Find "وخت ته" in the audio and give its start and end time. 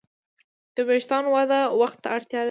1.79-2.07